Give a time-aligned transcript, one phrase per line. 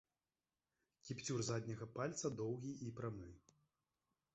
[1.09, 3.33] Кіпцюр задняга пальца доўгі і прамы.